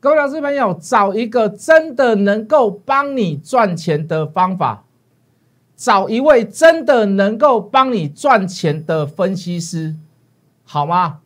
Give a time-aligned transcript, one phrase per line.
[0.00, 4.84] 各位老师朋友，找一个真的能够帮你赚钱的方法，
[5.74, 9.96] 找一位真的能够帮你赚钱的分析师，
[10.64, 11.18] 好吗？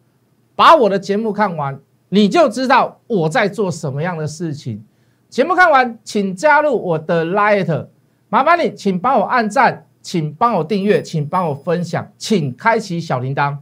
[0.57, 4.83] 把我的节目看完，你就知道我在做什么样的事情。
[5.29, 7.89] 节目看完，请加入我的 Light，
[8.31, 13.59] 麻烦你，请帮我按赞，请帮我订阅，请帮我分享，请开启小铃铛。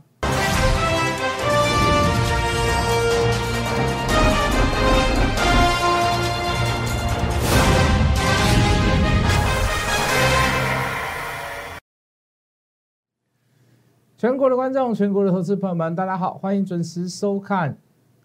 [14.20, 17.74] 全国的观众，全国的投资朋友们，大家好，欢迎准时收看，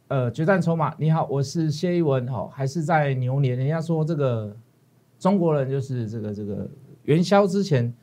[0.10, 0.94] 呃，决战筹码。
[0.98, 3.58] 你好，我是谢一文，哈，还是在牛年？
[3.58, 4.54] 人家说这个
[5.18, 6.70] 中国人就是这个这个
[7.04, 7.94] 元宵之前，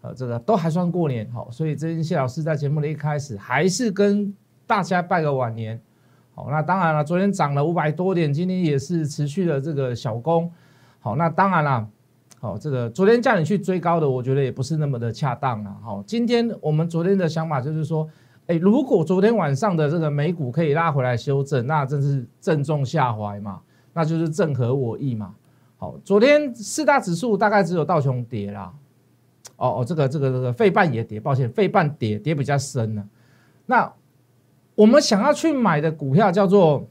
[0.00, 4.34] 呃，这个都还算过年，好，所以这天谢老师在节目的一开始，还是跟
[4.66, 5.80] 大家拜个晚年，
[6.34, 10.50] 好，那当然了，昨天涨了五百多点，今天也是持续的这个小攻，
[10.98, 11.88] 好，那当然了。
[12.38, 15.74] 好，这个昨天叫你去追高的，我觉得也不是那么的恰当了。
[15.82, 18.06] 好，今天我们昨天的想法就是说，
[18.46, 23.60] 哎，如果昨天晚上的这个美股可以拉回来修正，那真是正中下怀嘛，
[23.94, 25.34] 那就是正合我意嘛。
[25.78, 28.70] 好，昨天四大指数大概只有道琼跌啦，
[29.56, 33.08] 哦哦，这个这个这个费半也跌，抱歉，费半跌跌比较深了。
[33.64, 33.90] 那
[34.74, 36.86] 我们想要去买的股票叫做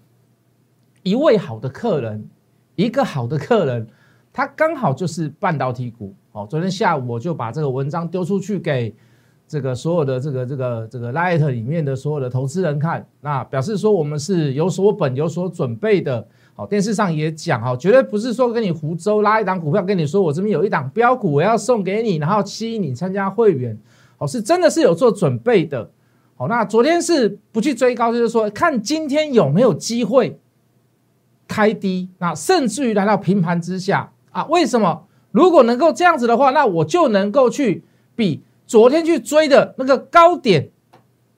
[1.03, 2.27] 一位好的客人，
[2.75, 3.87] 一个好的客人。
[4.35, 8.93] 它刚好就是半导体股，哦，昨天下午我就把这个文章丢出去给
[9.47, 23.77] 这个所有的这个这个这个 Light 里面的所有的投资人看，那表示说我们是有所本有所准备的，好，电视上也讲，哈，绝对不是说跟你胡诌拉一档股票跟你说我这边有一档标股我要送给你，然后吸引你参加会员，
[24.17, 25.89] 好，是真的是有做准备的，
[26.35, 30.37] 好，那昨天是不去追高，就是说看今天有没有机会
[31.47, 34.11] 开低，那甚至于来到平盘之下。
[34.35, 35.07] 啊，为什么？
[35.31, 37.85] 如果能够这样子的话，那我就能够去
[38.17, 40.69] 比昨天去追的那个高点，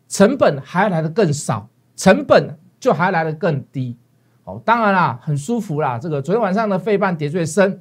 [0.07, 3.95] 成本还来的更少，成本就还来的更低。
[4.43, 5.99] 好，当然啦，很舒服啦。
[5.99, 7.79] 这个昨天晚上的费半跌最深，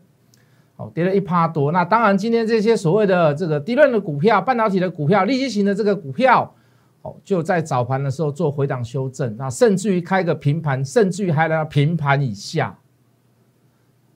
[0.76, 1.72] 好，跌了一趴多。
[1.72, 6.54] 那当然，今天这些所谓的这个低润的股票、半导体的股票、利息型的这个股票，
[7.00, 12.76] 好，就在早盘的时候做回档修正，那甚至于开个平盘，甚至于还来到平盘以下。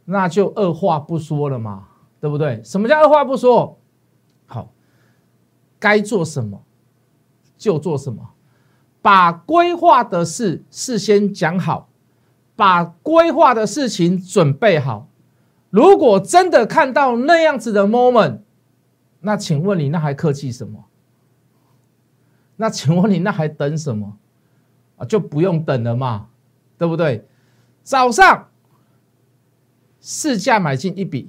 [0.04, 1.88] 那就二话不说了嘛，
[2.20, 2.60] 对不对？
[2.64, 3.78] 什么叫二话不说？
[4.46, 4.72] 好，
[5.78, 6.62] 该做什么
[7.56, 8.30] 就做什么，
[9.00, 11.88] 把规划的事事先讲好，
[12.56, 15.06] 把规划的事情准备好。
[15.70, 18.40] 如果真的看到那样子的 moment，
[19.20, 20.84] 那请问你那还客气什么？
[22.56, 24.16] 那请问你那还等什么？
[24.96, 26.26] 啊，就不用等了嘛，
[26.76, 27.28] 对不对？
[27.84, 28.48] 早上。
[30.00, 31.28] 市价买进一笔，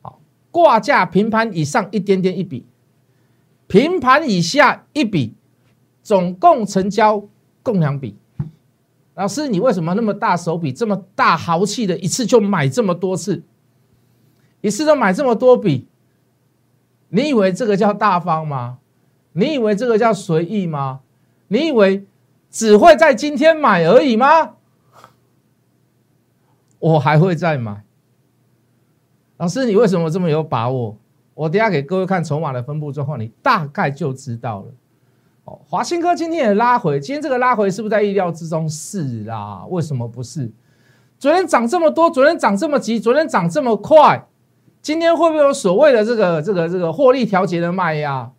[0.00, 0.20] 好，
[0.50, 2.64] 挂价平盘以上一点点一笔，
[3.66, 5.34] 平盘以下一笔，
[6.02, 7.24] 总共成交
[7.62, 8.16] 共两笔。
[9.14, 13.42] 老师，你为什么那么大手笔，这么大豪气的，一次就买这么多次，
[14.62, 15.86] 一次都买这么多笔？
[17.08, 18.78] 你以为这个叫大方吗？
[19.32, 21.00] 你以为这个叫随意吗？
[21.48, 22.06] 你以为
[22.50, 24.54] 只会在今天买而已吗？
[26.82, 27.84] 我还会再买，
[29.36, 30.96] 老师，你为什么这么有把握？
[31.32, 34.66] 我等下给各位看筹码的分布状况，你大概就知道了。
[35.44, 38.68] 哦，华兴科今天也拉回，今天这个拉回是不是在意料之中？
[38.68, 40.50] 是啦，为什么不是？
[41.20, 44.26] 昨天涨这么多，昨天涨这么急，昨天涨这么快，
[44.80, 48.32] 今天会不会有所谓的这个这个这个获利调节的卖压？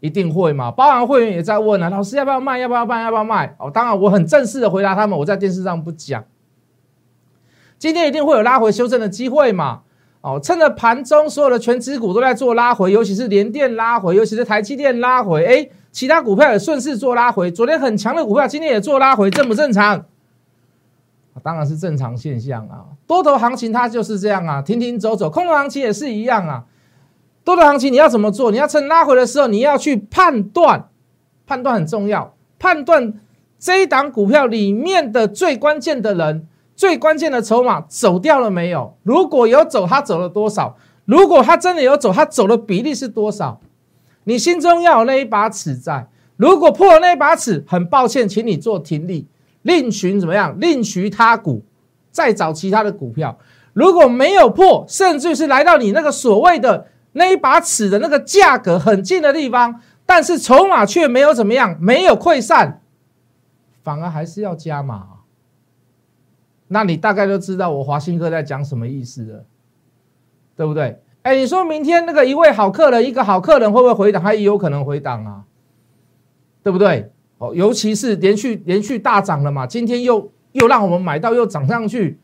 [0.00, 0.70] 一定会嘛？
[0.70, 2.58] 包含会员也在问啊，老师要不要卖？
[2.58, 3.04] 要不要卖？
[3.04, 3.56] 要不要卖？
[3.58, 6.22] 哦，当然我很正式的回答他们，我在电视上不讲。
[7.78, 9.80] 今天一定会有拉回修正的机会嘛？
[10.22, 17.48] 哦，趁着盘中所有的全指股都在做拉回，尤其是联电拉回，尤其是台积电拉回，哎，其他股票也顺势做拉回。
[17.48, 20.04] 昨天很强的股票，今天也做拉回，正不正常？
[21.44, 22.86] 当然是正常现象啊。
[23.06, 26.64] 多头行情它就是这样啊，停停走走，空头行情也是一样啊。
[27.44, 28.50] 多头行情你要怎么做？
[28.50, 30.88] 你要趁拉回的时候，你要去判断，
[31.46, 33.14] 判断很重要，判断
[33.60, 36.48] 这一档股票里面的最关键的人。
[36.76, 38.96] 最关键的筹码走掉了没有？
[39.02, 40.76] 如果有走，他走了多少？
[41.06, 43.60] 如果他真的有走，他走的比例是多少？
[44.24, 46.08] 你心中要有那一把尺在。
[46.36, 49.26] 如果破了那一把尺，很抱歉，请你做停利，
[49.62, 50.54] 另寻怎么样？
[50.60, 51.64] 另寻他股，
[52.10, 53.38] 再找其他的股票。
[53.72, 62.82] 如果没有破，甚至是来到你那个所谓的那一把尺的那个价格很近的地方，但是筹码却没有怎么样，没有溃散，
[63.82, 65.15] 反而还是要加码。
[66.68, 69.44] 那你大概都知道我华兴哥在讲什么意思了，
[70.56, 71.00] 对不对？
[71.22, 74.22] 哎，你说明天那个一位好客人，一个好客人会不会回档？
[74.22, 75.44] 他也有可能回档啊，
[76.62, 77.10] 对不对？
[77.38, 82.18] 哦，尤其是连续连续大涨了嘛，今天又又让我们买到又涨上去，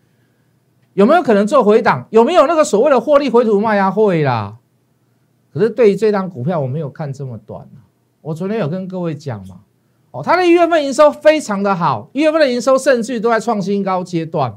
[0.94, 2.06] 有没有可能做回档？
[2.11, 4.56] 有没有那个所谓的获利回吐卖压会啦？
[5.53, 7.69] 可是对于这张股票，我没有看这么短
[8.23, 9.61] 我昨天有跟各位讲嘛，
[10.12, 14.55] 哦，它的一月份营收非常的好，一月份的营收甚至都在创新高阶段。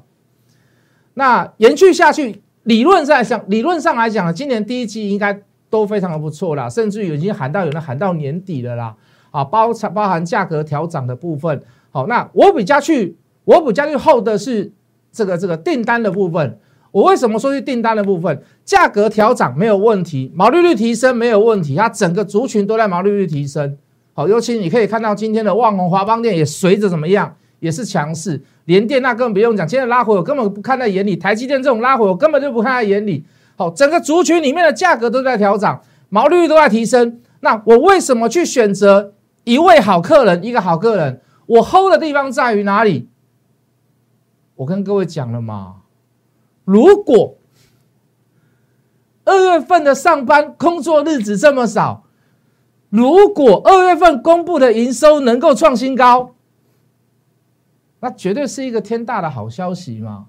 [1.15, 8.95] 那延续下去，理论上来讲，理论上来讲，今年第一季应该都非常的不错啦，甚至于已经喊到有人喊到年底了啦。
[9.31, 11.61] 啊，包包含价格调涨的部分。
[11.91, 14.71] 好，那我比较去，我比较去后的是
[15.11, 16.59] 这个这个订单的部分。
[16.91, 18.41] 我为什么说是订单的部分？
[18.63, 23.77] 价格调涨没有问题，毛利率提升没有问题，它整个族群都在毛利率提升。
[24.17, 28.41] 好，尤其你可以看到今天的旺宏、华邦电也随着怎么样，也是强势。
[28.63, 31.17] 联电那更不用讲，今天拉回我根本不看在眼里。
[31.17, 33.25] 台积电这种拉回我根本就不看在眼里。
[33.57, 35.77] 好，整个族群里面的价格都在调整，
[36.07, 37.19] 毛利率都在提升。
[37.41, 39.11] 那我为什么去选择？
[39.43, 43.09] 一位好客人，一个好客人，我 hold 的地方在于哪里？
[44.55, 45.81] 我跟各位讲了嘛，
[46.63, 47.35] 如果
[49.25, 52.04] 二月份的上班工作日子这么少，
[52.95, 56.33] 如果二月份公布的营收能够创新高，
[57.99, 60.27] 那绝对是一个天大的好消息嘛，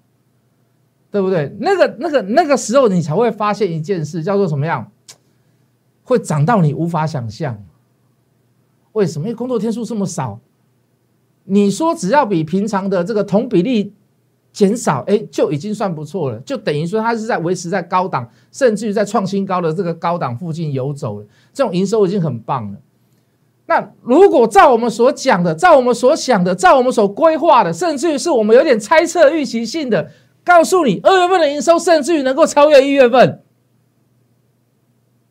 [1.13, 1.55] 对不对？
[1.61, 4.91] 那个、那个、那个时候，你才会发现一件事，叫做什么样？
[6.03, 7.63] 会涨到你无法想象。
[8.93, 9.29] 为什么？
[9.29, 10.41] 因为工作天数这么少，
[11.45, 13.95] 你说只要比平常的这个同比例
[14.57, 21.27] 减少，哎，就已经算不错了，就等于说它是在维持在高档，甚至于在创新高的这个高档附近游走了。
[21.53, 22.79] 这种营收已经很棒了。
[23.67, 30.11] 那如果照我们所讲的，照我们所想的，照我们所规划的，甚至于是我们有点猜测预期性的，
[30.43, 33.43] 告诉你二月份的营收甚至于能够超越一月份，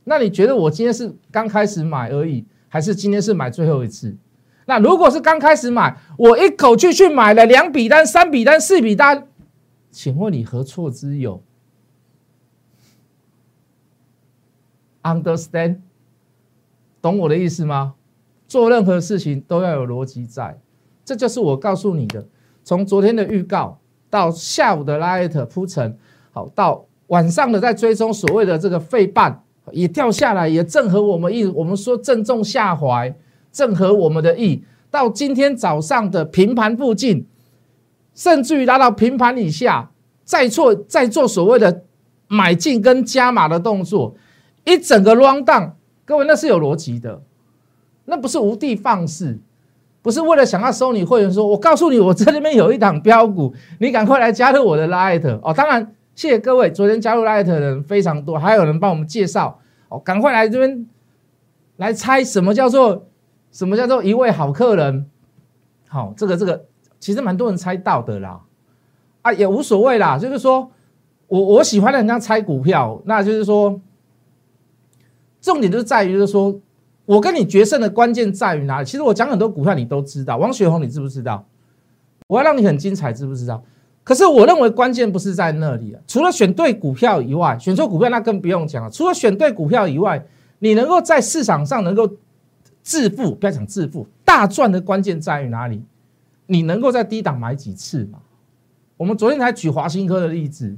[0.04, 2.46] 那你觉得我今天是刚开始买而已？
[2.68, 4.16] 还是今天是买最后一次？
[4.66, 9.28] 那如果是刚开始买，我一口气去买了两笔单、三笔单、四笔单，
[9.92, 11.42] 请问你何错之有
[15.04, 15.78] ？Understand？
[17.02, 17.94] 懂我的意思吗？
[18.48, 20.60] 做任何事情都要有逻辑在，
[21.04, 22.28] 这就是我告诉你的。
[22.64, 23.80] 从昨天的预告
[24.10, 25.98] 到下午的拉艾特铺陈，
[26.32, 29.44] 好到晚上的在追踪所谓的这个费半。
[29.72, 31.44] 也掉下来，也正合我们意。
[31.46, 33.12] 我们说正中下怀，
[33.56, 34.64] 正合我们的意。
[34.92, 37.26] 到今天早上的平盘附近，
[38.14, 39.92] 甚至于拉到平盘以下，
[40.26, 41.84] 再做再做所谓的
[42.28, 44.16] 买进跟加码的动作，
[44.66, 45.72] 一整个 round
[46.04, 47.22] 各位那是有逻辑的，
[48.04, 49.40] 那不是无的放矢，
[50.02, 51.32] 不是为了想要收你会员。
[51.32, 55.54] 说我告诉你，我这里面有一档标股，你赶快来加入我的 light 哦。
[55.54, 55.96] 当然。
[56.16, 59.60] 谢谢各位，昨天加入 Light 的人非常多，还有人帮我们介绍
[59.90, 60.88] 哦，赶快来这边
[61.76, 63.06] 来猜什么叫做
[63.56, 65.10] 什么叫做一位好客人。
[65.88, 66.66] 好，这个这个
[67.00, 68.42] 其实蛮多人猜到的啦，
[69.22, 70.70] 啊也无所谓啦，就是说
[71.28, 73.80] 我我喜欢的人家猜股票，那就是说
[75.40, 76.54] 重点就是在于就是说
[77.06, 78.86] 我跟你决胜的关键在于哪里？
[78.86, 81.46] 其实我讲很多股票你都知道，王雪红你知不知道？
[82.28, 83.64] 我要让你很精彩，知不知道？
[84.04, 88.92] 可是我认为关键不是在那里啊，除了选对股票以外，选错股票那更不用讲了。
[88.92, 90.26] 除了选对股票以外，
[90.60, 92.12] 你能够在市场上能够
[92.86, 95.84] 致富，不要讲致富，大赚的关键在于哪里？
[96.46, 98.20] 你能够在低档买几次嘛？
[98.96, 100.78] 我们昨天才举华兴科的例子，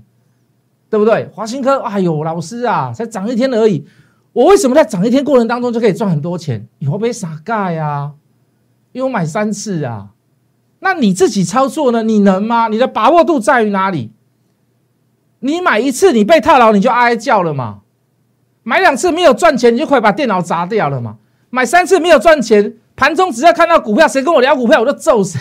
[0.90, 1.30] 对不对？
[1.34, 3.86] 华兴科，哎呦，老师啊，才涨一天而已，
[4.32, 6.66] 我为什么在涨一天过程当中就可以赚很多钱？
[6.80, 8.14] 你会不会傻盖呀？
[8.94, 10.14] 因为我买三次啊。
[10.80, 12.04] 那你自己操作呢？
[12.04, 12.70] 你能吗？
[12.70, 14.12] 你的把握度在于哪里？
[15.40, 17.82] 你买一次你被套牢你就哀叫了嘛？
[18.64, 21.18] 买两次没有赚钱你就快把电脑砸掉了嘛？
[21.50, 25.40] 买三次没有赚钱，盘中只要看到股票，谁跟我聊股票我就揍谁，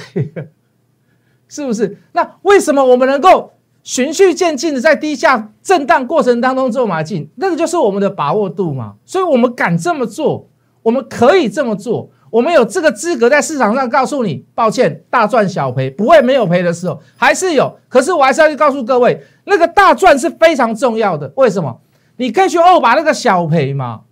[1.49, 1.99] 是不是？
[2.13, 7.29] 那为什么我们能够循序渐进的在低下震荡过程当中做买进？
[7.37, 8.95] 那个就是我们的把握度嘛？
[9.05, 10.49] 所以我们敢这么做，
[10.83, 12.11] 我们可以这么做。
[12.29, 17.79] 我们有这个资格在市场上告诉你，抱歉，大赚小赔不会没有赔的时候，还是有。
[17.89, 21.33] 可是我还是要去告诉各位，那个大赚是非常重要的。
[21.37, 21.81] 为什么？
[22.17, 24.03] 你可以去哦把那个小赔嘛。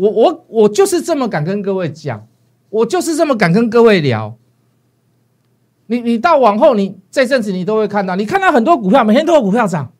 [0.00, 2.26] 我我我就是这么敢跟各位讲，
[2.70, 4.34] 我就是这么敢跟各位聊。
[5.88, 9.92] 你你到往后，你这阵子你都会看到，你看到很多股票每天都有股票涨，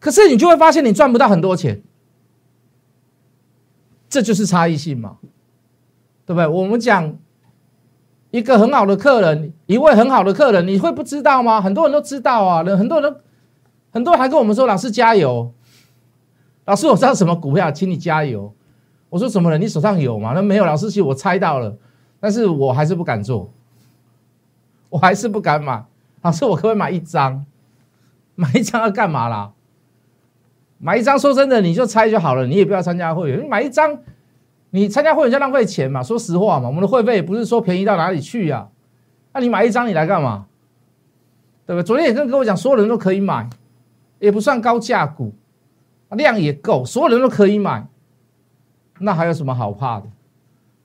[0.00, 1.80] 可是你就会发现你赚不到很多钱。
[4.08, 5.18] 这就是差异性嘛，
[6.26, 6.48] 对不对？
[6.48, 7.16] 我们讲
[8.32, 11.60] 一个很好的客人，一位很好的客人，你会不知道吗？
[11.60, 13.16] 很多人都知道啊，很多人
[13.92, 15.52] 很多人还跟我们说：“老师加油，
[16.70, 18.54] 老师我知道什么股票，请你加油。”
[19.10, 19.60] 我说：“什么人？
[19.60, 21.76] 你手上有吗？”那没有，老师，其实我猜到了，
[22.20, 23.52] 但是我还是不敢做，
[24.88, 25.84] 我还是不敢买。
[26.22, 27.44] 老师，我可不可以买一张？
[28.36, 29.50] 买一张要干嘛啦？
[30.78, 33.42] 买一张，说真的，你就猜就好了，你也不要参加会员。
[33.42, 33.98] 你买一张，
[34.70, 36.04] 你参加会员就浪费钱嘛。
[36.04, 38.68] 说实话嘛，我们的会费也不是说便宜到哪里去呀。
[39.32, 40.46] 那你买一张，你来干嘛？
[41.66, 41.84] 对不对？
[41.84, 43.50] 昨天也跟跟我讲，所有人都可以买，
[44.20, 45.34] 也不算高价股，
[46.16, 47.86] 量也够，所有人都可以买。
[48.98, 50.06] 那还有什么好怕的？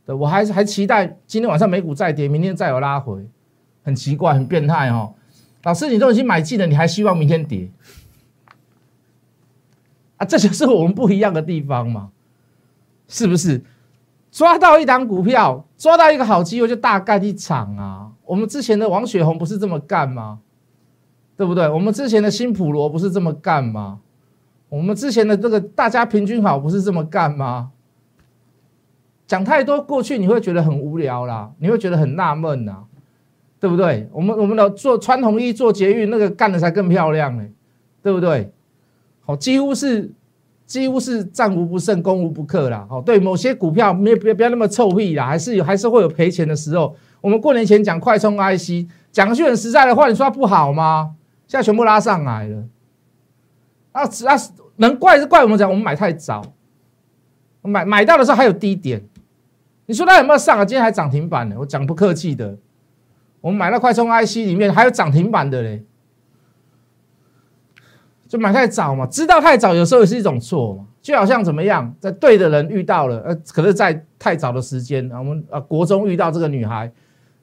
[0.05, 3.27] 对我还是还期待今天晚上美股再跌，明天再有拉回，
[3.83, 5.13] 很奇怪，很变态哦。
[5.63, 7.69] 老师，你都已经买进了，你还希望明天跌？
[10.17, 12.11] 啊，这就是我们不一样的地方嘛，
[13.07, 13.63] 是不是？
[14.31, 18.11] 抓到一档股票，抓到一个好机会就大干一场啊！
[18.25, 20.39] 我们之前的王雪红不是这么干吗？
[21.37, 21.69] 对不对？
[21.69, 24.01] 我们之前的新普罗不是这么干吗？
[24.75, 27.71] 我们之前的这个大家平均好不是这么干吗？
[29.25, 32.83] 讲太多过去你会觉得很无聊啦，你会觉得很纳闷呐，
[33.59, 34.07] 对不对？
[34.11, 37.43] 我们我们的做穿红衣做捷运那个干的才更漂亮呢，
[38.03, 38.51] 对不对？
[39.25, 40.11] 好，几乎是
[40.65, 42.85] 几乎是战无不胜、攻无不克啦。
[42.87, 46.95] 好，对某些股票，没别不要那么臭屁啦，还是有还是会有赔钱的时候。
[47.21, 51.15] 我们过年前讲快充 IC，讲句很实在的话，你说它不好吗？
[51.47, 52.63] 现在全部拉上来了，
[53.91, 54.37] 啊啊，
[54.77, 56.41] 能怪是怪我们讲我们买太早，
[57.61, 59.03] 买买到的时候还有低点。
[59.85, 60.65] 你说它有没有上啊？
[60.65, 62.57] 今天还涨停板呢，我讲不客气的，
[63.41, 65.83] 我们买到快充 IC 里面还有涨停板的嘞。
[68.27, 76.91] 就买太早嘛，知道太早有时候也是一种错嘛，就好像怎么样，在对的人遇到了，呃，可是在太早的时间，我们啊国中遇到这个女孩，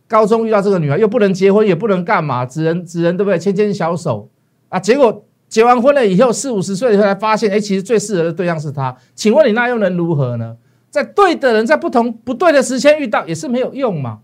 [0.08, 4.28] 高中遇到这个女孩，又不能结婚，也不能干嘛，只能只能对不对，牵牵小手。
[4.68, 10.56] 啊，结果结完婚了以后，四五十岁以后才发现，哎，其实最适合的对象是他，请问你那又能如何呢？
[10.88, 14.20] 在对的人在不同不对的时间遇到也是没有用嘛，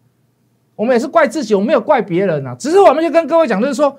[0.74, 3.98] 我们也是怪自己，我没有怪别人啊，只是我们就跟各位讲，就是说。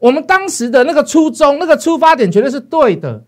[0.00, 3.24] 我们当时的那个初衷、那个出发点绝对是对的，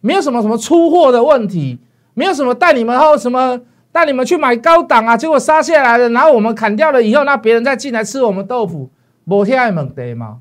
[0.00, 1.78] 没有什么什么出货的问题，
[2.12, 3.60] 没有什么带你们后什么
[3.92, 8.90] 带你们去买高档啊，结果杀下来了，然后我们砍掉了以后，那别人再进来吃我们豆腐，
[9.22, 10.38] 摩天爱猛得吗？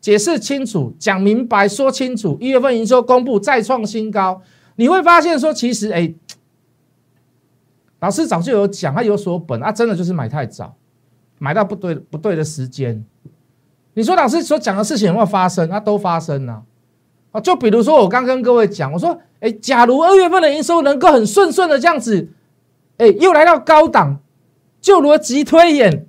[0.00, 2.38] 解释清楚，讲明白，说清楚。
[2.40, 4.40] 一月份营收公布再创新高，
[4.76, 6.14] 你会发现说，其实哎，
[8.00, 10.76] 老师早就有讲，他有所本啊，真的就是买太早，
[11.38, 13.04] 买到不对不对的时间。
[13.94, 15.68] 你说老师所讲的事情有没有发生？
[15.68, 16.62] 那都发生了
[17.32, 17.40] 啊！
[17.40, 22.30] 就比如说我刚跟各位讲，我说，哎，假如二月份的营收能够很顺顺的这样子，
[22.98, 24.20] 哎，又来到高档，
[24.80, 26.06] 就逻辑推演，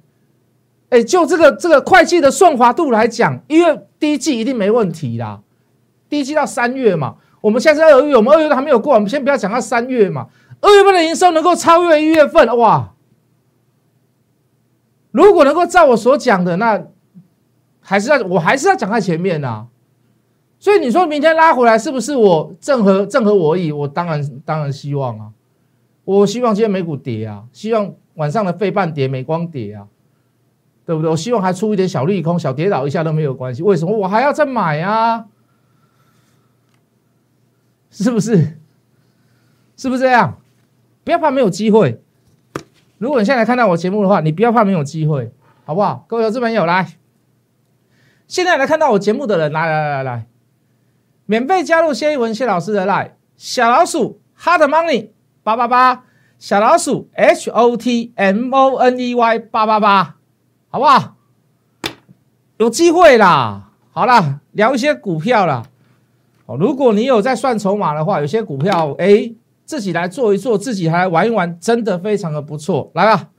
[0.90, 5.42] 哎，就这个这个会计的顺滑度来讲，一月第一季一定没问题啦。
[6.10, 10.28] 第一季到三月嘛，我们现在是二月，我们二月都还没有过，我们先不要讲到三月嘛。
[10.62, 12.94] 二月份的营收能够超越一月份，哇！
[15.12, 16.86] 如果能够照我所讲的那。
[17.82, 19.66] 还是要，我还是要讲在前面呐，
[20.60, 23.72] 所以你说明天拉回来是不是我正合正合我意？
[23.72, 25.30] 我当然当然希望啊，
[26.06, 29.88] 我希望今天美股跌啊，希望晚上的费半跌，美光跌啊，
[30.90, 31.12] 对不对？
[31.12, 33.62] 我希望还出一点小利空，小跌倒一下都没有关系。
[33.62, 35.28] 为什么我还要再买啊？
[37.92, 38.58] 是不是？
[39.78, 40.40] 是不是这样？
[41.04, 42.02] 不要怕没有机会。
[42.98, 45.32] 如果你现在看到我节目的话，你不要怕没有机会，
[45.64, 46.06] 好不好？
[46.08, 46.98] 各位投资朋友来。
[48.28, 50.26] 现在来看到我节目的人，来来来来，
[51.28, 55.10] 免费加入谢一文谢老师的 line 小老鼠 hot money
[55.44, 56.04] 八八八，
[56.40, 60.16] 小老鼠 h o t m o n e y 八八八，
[60.70, 61.16] 好不好？
[62.58, 65.64] 有机会啦，好啦，聊一些股票啦。
[66.46, 69.34] 哦，如果你有在算筹码的话，有些股票哎，
[69.66, 72.92] 自己来做一做，自己还玩一玩，真的非常的不错。
[72.94, 73.30] 来吧，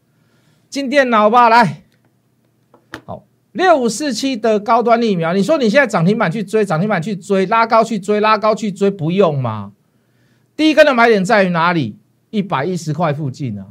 [0.68, 1.84] 进电脑吧，来，
[3.04, 3.25] 好。
[3.52, 9.72] 六五四七的高端疫苗，你说你现在涨停板去追，涨停板去追，拉高去追，拉高去追，不用吗？
[10.56, 11.96] 第一根的买点在于哪里？
[12.30, 13.66] 一百一十块附近啊，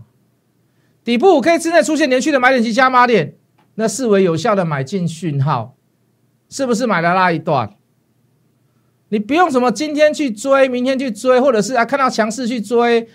[1.05, 3.35] 底部五 K 之内出现连续的买点及加码点，
[3.79, 5.73] 那视为有效的买进讯号，
[6.49, 7.69] 是不是买了那一段？
[9.07, 13.07] 你不用什么今天去追，明天去追，或者是啊看到强势去追，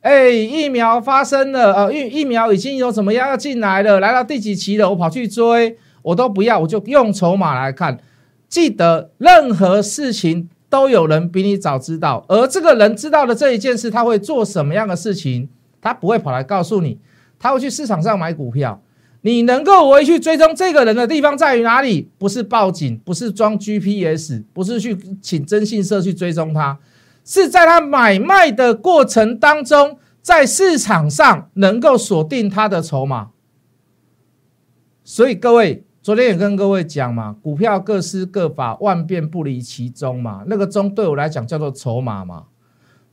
[0.00, 5.76] 哎，疫苗发生了，呃，疫疫苗已经有怎么样要进来了，来到第几期了，我跑去追。
[6.02, 7.98] 我都不要，我就用筹码来看。
[8.48, 15.48] 记得任何事情都有人比你早知道，而这个人知道的这一件事，他会做什么样的事情，
[15.80, 17.00] 他不会跑来告诉你，
[17.40, 18.80] 他会去市场上买股票。
[19.24, 22.10] 你能够回去追踪这个人的地方在于哪里？
[22.18, 26.78] 不是报警，不是装 GPS，不是去请征信社去追踪他，
[27.24, 33.30] 是在他买卖的过程当中，在市场上能够锁定他的筹码。
[35.04, 40.42] 所以各位，昨天也跟各位讲嘛，股票各施各法，万变不离其宗嘛。
[40.48, 42.46] 那个宗对我来讲叫做筹码嘛。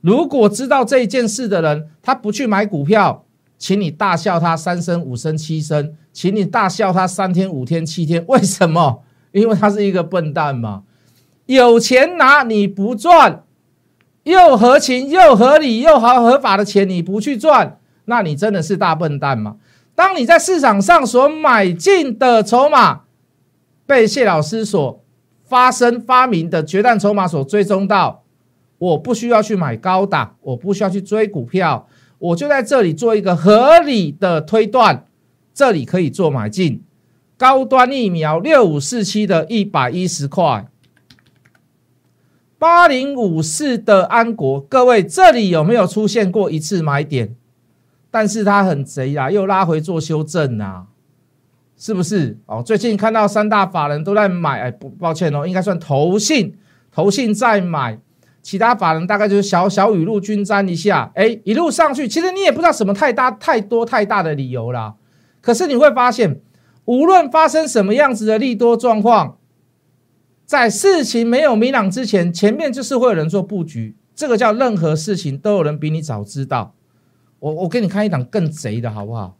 [0.00, 3.24] 如果知道这一件事的人，他不去买股票。
[3.60, 9.02] 请你大笑他三声五声七声，请你大笑他三天五天七天，为什么？
[9.32, 10.82] 因为他是一个笨蛋嘛。
[11.44, 13.44] 有钱拿你不赚，
[14.22, 19.56] 又合情又合理又合合法的钱你不去赚，那你真的是大笨蛋嘛。
[19.94, 23.02] 当你在市场上所买进的筹码
[23.84, 25.04] 被谢老师所
[25.44, 28.22] 发生发明的决战筹码所追踪到，
[28.78, 31.86] 我不需要去买高档，我不需要去追股票。
[32.20, 35.06] 我就在这里做一个合理的推断，
[35.54, 36.82] 这里可以做买进，
[37.38, 40.66] 高端疫苗六五四七的一百一十块，
[42.58, 47.34] 八零五四的安国，各位这里有没有出现过一次买点？
[48.10, 50.88] 但是它很贼啊，又拉回做修正啊，
[51.78, 52.36] 是不是？
[52.44, 56.54] 哦，最近看到三大法人都在买，哎，不抱歉哦，应该算投信，
[56.92, 57.98] 投信在买。
[58.50, 64.96] 其他法人大概就是小小雨露均沾一下，哎，一路上去，其实你也不知道什么太大、太多、太大的理由啦。
[65.40, 66.40] 可是你会发现，
[66.84, 69.38] 无论发生什么样子的利多状况，
[70.44, 73.94] 在事情没有明朗之前，前面就是会有人做布局。
[74.16, 76.74] 这个叫任何事情都有人比你早知道。
[77.38, 79.36] 我我给你看一档更贼的好不好？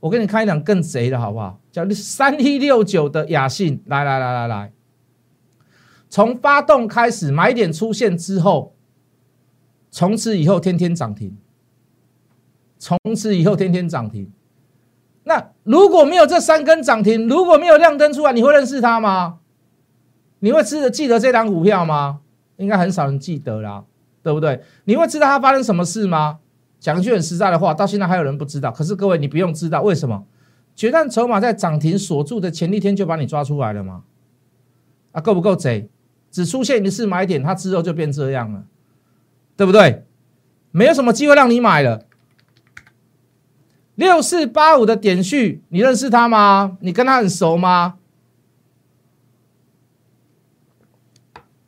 [0.00, 1.58] 我给你看一档更贼的好不好？
[1.72, 4.72] 叫三一六九的雅信，来来来来来。
[6.12, 8.74] 从发动开始，买点出现之后，
[9.90, 11.38] 从此以后天天涨停，
[12.78, 14.30] 从此以后天天涨停。
[15.24, 19.38] 那如果没有这三根涨停，如果没有亮灯出来，你会认识它吗？
[20.40, 22.20] 你会记得记得这张股票吗？
[22.58, 23.82] 应该很少人记得啦，
[24.22, 24.62] 对不对？
[24.84, 26.40] 你会知道它发生什么事吗？
[26.78, 28.70] 讲句很实在的话，到现在还有人不知道。
[28.70, 30.26] 可是各位，你不用知道，为什么？
[30.76, 34.02] 决战筹码在涨停锁住的前一天就把你抓出来了吗？
[35.12, 35.88] 啊，够不够贼？
[36.32, 38.64] 只出现一次买点，它之后就变这样了，
[39.56, 40.04] 对不对？
[40.72, 42.06] 没有什么机会让你买了。
[43.94, 46.78] 六四八五的点序，你认识他吗？
[46.80, 47.98] 你跟他很熟吗？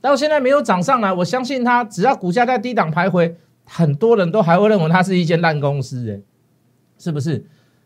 [0.01, 6.21] 到现在没有涨上来，我相信他只要股价在低档徘徊，很多人都还会认为它是一间烂公司，哎，
[6.99, 7.45] 是不是？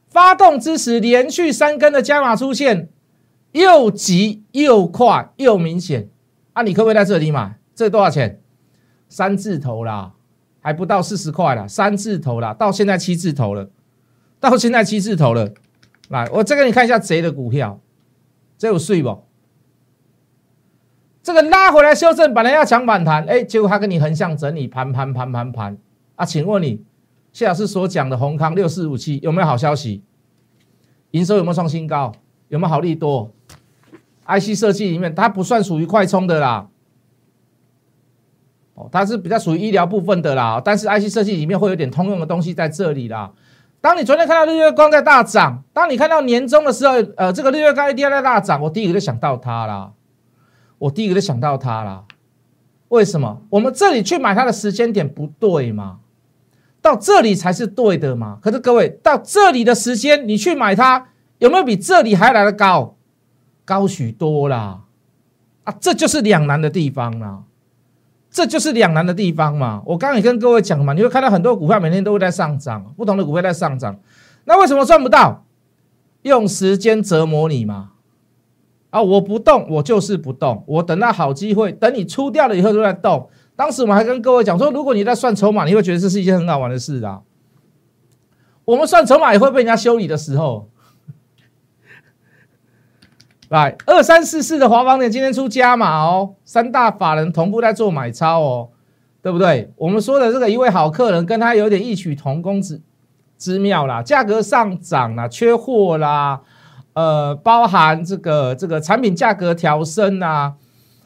[0.08, 2.88] 发动之时，连续三根的加码出现，
[3.52, 6.08] 又急又快又明显。
[6.58, 7.56] 那你可不可以在这里买？
[7.72, 8.40] 这多少钱？
[9.08, 10.12] 三字头啦，
[10.60, 13.70] 还不到四十块啦，三字头啦，到现在七字头了，
[14.40, 15.52] 到现在七字头了。
[16.08, 17.78] 来，我再给你看一下贼的股票，
[18.56, 19.22] 这有税不？
[21.22, 25.78] 这个拉回来修正，本来要抢反弹，哎，结果他跟你横向整理，盘盘盘盘盘
[26.16, 26.24] 啊！
[26.24, 26.82] 请问你
[27.32, 30.02] 谢老师所讲的宏康六四五七有没有好消息？
[31.12, 32.12] 营收有没有创新高？
[32.48, 33.32] 有没有好利多
[34.28, 36.68] ？IC 设计里面，它不算属于快充的啦，
[38.74, 40.60] 哦，它是比较属于医疗部分的啦。
[40.62, 43.32] 但是 IC 设计里面会有点通用的东西在这里啦。
[43.80, 49.92] 当你昨天看到日月光在大涨，当你看到年终的时候，呃，这个日月光 ADR 在大涨，我第一个就想到它啦，
[50.78, 52.04] 我第一个就想到它啦。
[52.88, 53.40] 为什么？
[53.50, 56.00] 我们这里去买它的时间点不对吗？
[56.82, 58.38] 到这里才是对的嘛。
[58.42, 62.96] 可是各位，到这里的时间你去买它，有没有比这里还来的高？
[63.68, 64.80] 高许多啦，
[65.64, 67.42] 啊，这就是两难的地方啦，
[68.30, 69.82] 这就是两难的地方嘛。
[69.84, 74.00] 我刚刚也跟各位讲嘛，你会看到很多股票每天都会在上涨，不同的股票在上涨，
[74.46, 75.44] 那为什么赚不到？
[76.22, 77.90] 用时间折磨你嘛。
[78.88, 83.28] 啊，我不动，我就是不动，我等到好机会，等你出掉了以后就在动。
[83.54, 87.20] 当时我们还跟各位讲说，如果你在算筹码，你会觉得这是一件很好玩的事啊。
[88.64, 90.70] 我们算筹码也会被人家修理的时候。
[93.48, 98.68] 来，二三四四的华邦点今天出加码哦，三大法人同步在做买超哦，
[99.22, 99.72] 对不对？
[99.76, 102.82] 我们说的这个一位好客人，跟他有点异曲同工之
[103.38, 106.42] 之妙啦，价格上涨啦，缺货啦，
[106.92, 110.52] 呃，包含这个这个产品价格调升啊，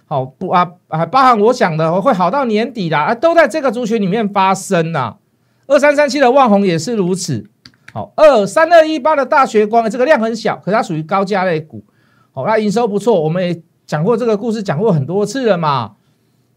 [0.06, 5.14] 好不啊啊，包含我想的会好到年底啦，啊，都在这个族群里面发生呐。
[5.68, 7.48] 二三三七的万红也是如此，
[7.92, 11.84] 好，二三二一八的大学光，这个量很小，可它属于高价类股。
[12.32, 15.92] 好，那营收不错，我们也讲过这个故事，讲过很多次了嘛，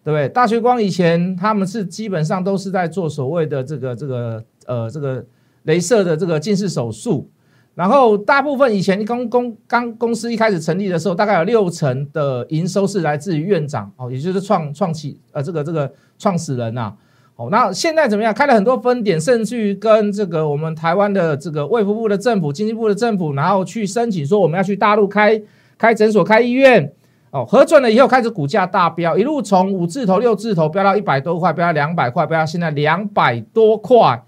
[0.03, 0.29] 对不对？
[0.29, 5.25] 大学光以前他们是基本上都是在做所谓的这个这个呃这个
[5.65, 7.29] 镭射的这个近视手术，
[7.73, 16.93] 然后大部分以前公公刚公司一开始成立的时候，大概有六成的营收是来自于院长哦，也就是创创起呃这个这个创始人呐。
[17.38, 18.33] 哦，那现在怎么样？
[18.33, 25.41] 开了很多分点，甚至于跟这个我们台湾的这个卫福部的政府、经济部的政府，然后去申请说我们要去大陆开
[25.77, 26.91] 开诊所、开医院。
[27.31, 34.23] 哦，核准了以后开始股价大飙，一路从五字头、六字头飙到一百多块，飙到两百块，飙到现在两百多块。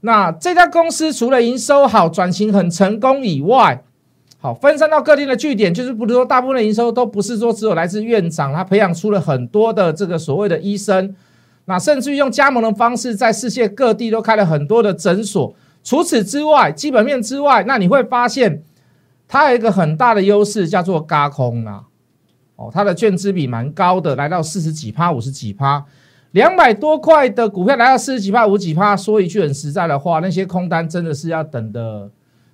[0.00, 3.82] 那这家公司除了营收好、转型很成功以外，
[4.38, 11.16] 好分散到各地的据点，就是不是说大部分的营收都不是说只有来自院长，他培养出了很多的这个所谓的医生。
[11.64, 15.54] 那甚至于用加盟的方式，在世界各地都开了很多的诊所。
[15.82, 18.62] 除此之外，基本面之外，那你会发现
[19.28, 21.84] 它有一个很大的优势，叫做嘎空啊。
[22.56, 25.84] 哦，它的券资比蛮高的，来到四十几趴、五十几趴，
[26.32, 28.96] 两百多块的股票来到四十几趴、五十几趴。
[28.96, 32.10] 说一句很实在的话，那些空单真的是要等的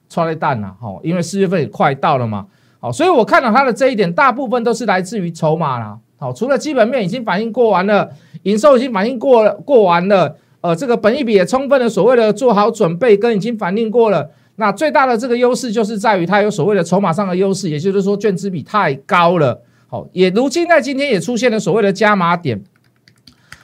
[0.09, 0.75] 超雷蛋呐！
[0.83, 2.47] 哦，因为四月份也快到了嘛。
[2.81, 5.99] 好，所以我看到它的这一点，大部分都是来自于筹码啦。
[6.19, 8.11] 好，除了基本面已经反应过完了。
[8.43, 14.31] 营收已经反应过了，过完了，呃，这个本益比也充分的所谓的做好准备，跟已经反应过了。
[14.57, 19.63] 那最大的这个优势就是在于它有所谓的筹码上的优势，也就是说券资比太高了。
[19.89, 22.63] 好，也如今在今天也出现了所谓的加码点。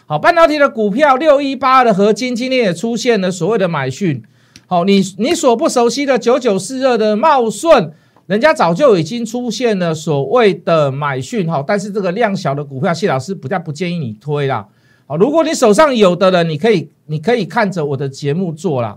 [0.06, 4.22] 好，半导体的股票六一八的合金今天也出现了所谓的买讯。
[4.66, 7.92] 好，你你所不熟悉的九九四二的茂顺。
[8.26, 14.68] 人家早就已经出现了所谓的买讯哈，但是这个量小的股票，谢老师不太不建议你推啦。
[15.08, 18.96] 好，如果你手上有的人，你可以你可以看着我的节目做啦。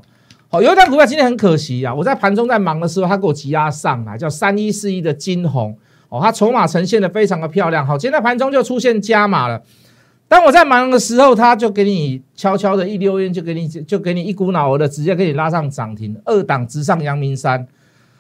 [0.54, 5.76] 好，有一张股票今天很可惜啊，我在盘中在忙的时候，它给我急压上来，叫三一四一的金红
[6.10, 7.84] 哦，它筹码呈现的非常的漂亮。
[7.84, 9.64] 好，今天盘中就出现加码了。
[10.28, 17.66] 当我在忙的时候，它就给你悄悄的一溜烟，就给你就给你一股脑儿的直接给你拉上涨停，二档直上阳明山。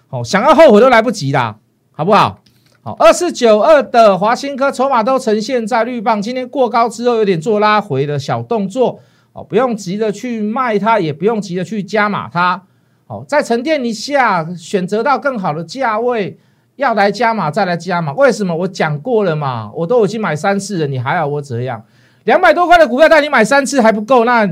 [0.10, 1.58] 哦，想要后悔都来不及啦，
[1.92, 2.42] 好不好？
[2.82, 9.00] 好，二四九二的华新科筹码都呈现在绿棒，今天过高之后有点做拉回的小动作，
[9.34, 12.64] 哦，不用急着去卖它，也不用急着去加码它，
[13.06, 16.38] 好，再沉淀一下，选择到更好的价位，
[16.76, 18.14] 要来加码再来加码。
[18.14, 18.56] 为什么？
[18.56, 21.84] 我讲过了嘛，我都已经买三次了，你还要我怎样？
[22.26, 24.50] 两百多块的股票带你买三次还不够，那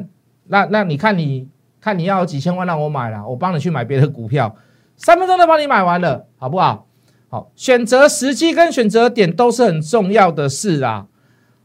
[0.47, 1.47] 那那你看你
[1.79, 4.55] 看你要几千万让我买了，我帮你去买别的股票。
[4.97, 6.85] 三分钟都帮你买完了，好不好？
[7.29, 11.05] 好，选择时机跟选择点都是很重要的事啊，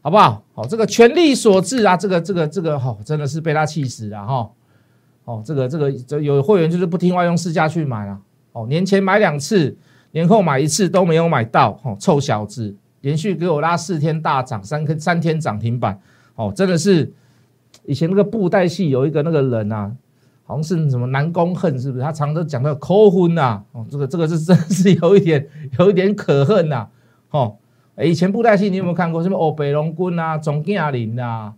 [0.07, 0.41] 好不好？
[0.55, 4.49] 好，这个权力所致啊，这个这个这个，好，真的是被他气死了哈。
[5.25, 8.17] 哦，这个这个这有会员就是不听外用市价去买了，
[8.53, 9.77] 哦，年前买两次，
[10.13, 15.99] 年后买一次都没有买到，哦，臭小子，连续给我拉四天大涨，三天三天涨停板，
[16.37, 17.13] 哦，真的是
[17.85, 19.91] 以前那个布袋戏有一个那个人啊。
[20.45, 22.05] 好像是什么南宫恨是不是？
[22.05, 25.45] 他常常讲到抠婚呐，哦，这个这个是 真是有一点
[25.81, 26.87] 有一点可恨呐，
[27.31, 27.57] 哦，
[28.03, 29.23] 以前布袋戏你有没有看过？
[29.23, 31.55] 什么哦北龙君啊，钟嘉玲啊，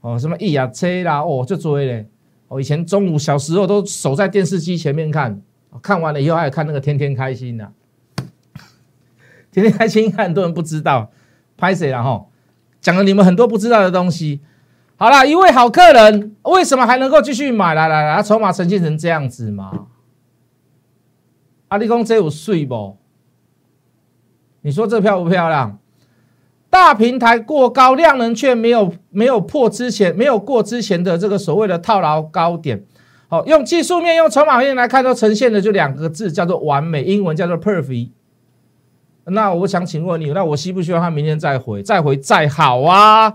[0.00, 2.08] 哦，什么易雅车啦，哦，就追嘞，
[2.48, 5.42] 哦，以前中午小时候都守在电视机前面看，
[5.82, 7.68] 看完了以后还有看那个天天开心呐，
[9.52, 11.10] 天天开心， 很多人不知道，
[11.56, 12.26] 拍谁了哈？
[12.80, 14.40] 讲了你们很多不知道的东西。
[14.96, 17.74] 好了，一位好客人，为什么还能够继续买？
[17.74, 19.86] 来来来，筹码呈现成这样子吗？
[21.68, 22.96] 阿里公这有税不？
[24.64, 25.78] 你说这漂不漂亮？
[26.70, 32.82] 大平台过高，量能却没有没有破之前没有过之前的这个所谓的套牢高点。
[33.28, 38.08] 好，用技术面用筹码面来看，都呈现的就两个字，叫做完美，英文叫做 perfect。
[39.26, 43.34] 那我想请问你，那我希不希望他明天再回，再回再好啊？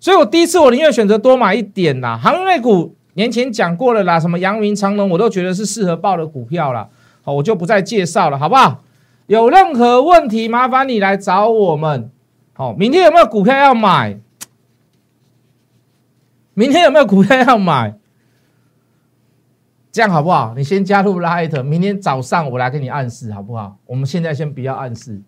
[0.00, 6.88] 所以我第一次我宁愿选择多买一点啦，航运股年前讲过了啦，什么阳明长隆我都觉得是适合报的股票了，
[7.22, 8.83] 好，我就不再介绍了，好不好？
[9.26, 12.10] 有任何问题麻烦你来找我们，
[12.52, 14.18] 好，明天有没有股票要买？
[16.52, 17.98] 明天有没有股票要买？
[19.90, 20.54] 这样好不好？
[20.56, 23.76] 你先加入 Light，明天早上我来给你暗示，好不好？
[23.86, 25.20] 我们现在先不要暗示，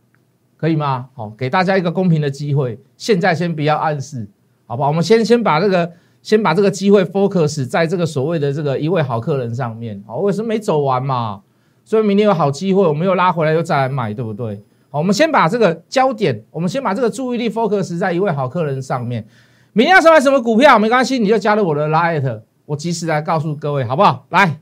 [0.56, 1.08] 可以吗？
[1.14, 4.28] 好，给大家一个公平的机会，现在先不要暗示。
[4.66, 4.88] 好不好？
[4.88, 10.02] 我们先先把这个先把这个机会 focus 在这个所谓的这个一位好客人上面。
[10.06, 11.42] 好，为什么没走完嘛？
[11.86, 14.60] 所以明天有好机会，我们又拉回来又再来买，对不对？
[14.90, 19.24] 好，我们先把这个焦点，我们先把这个注意力 focus 在一位好客人上面。
[19.72, 24.26] 明天要买什么股票没关系，你就加入我的 light，我及时来告诉各位，好不好？
[24.30, 24.58] 来，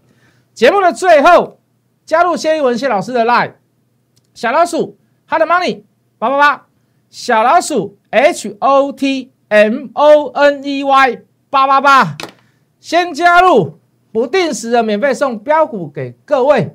[0.52, 1.58] 节目的最后
[2.04, 3.54] 加入谢一文谢老师的 light，
[4.34, 4.96] 小老鼠
[5.28, 5.82] hot money
[6.18, 6.66] 八八八，
[7.08, 9.30] 小老鼠 h o t。
[9.48, 12.16] M O N E Y 八八八，
[12.80, 13.78] 先加入，
[14.10, 16.74] 不定时的免费送标股给各位。